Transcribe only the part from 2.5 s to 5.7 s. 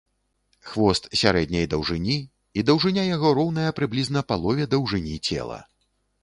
і даўжыня яго роўная прыблізна палове даўжыні цела.